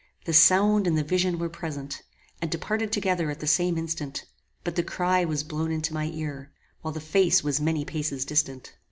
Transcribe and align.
The 0.25 0.33
sound 0.33 0.87
and 0.87 0.97
the 0.97 1.03
vision 1.03 1.37
were 1.37 1.47
present, 1.47 2.01
and 2.41 2.49
departed 2.49 2.91
together 2.91 3.29
at 3.29 3.39
the 3.39 3.45
same 3.45 3.77
instant; 3.77 4.25
but 4.63 4.75
the 4.75 4.81
cry 4.81 5.25
was 5.25 5.43
blown 5.43 5.71
into 5.71 5.93
my 5.93 6.05
ear, 6.05 6.51
while 6.81 6.91
the 6.95 6.99
face 6.99 7.43
was 7.43 7.61
many 7.61 7.85
paces 7.85 8.25
distant. 8.25 8.73